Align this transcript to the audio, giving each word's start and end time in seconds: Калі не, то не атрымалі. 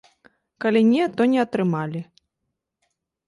Калі 0.63 0.81
не, 0.93 1.03
то 1.19 1.27
не 1.33 1.37
атрымалі. 1.43 2.01